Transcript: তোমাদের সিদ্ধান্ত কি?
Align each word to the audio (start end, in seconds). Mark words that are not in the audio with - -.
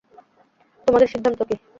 তোমাদের 0.87 1.07
সিদ্ধান্ত 1.07 1.39
কি? 1.49 1.55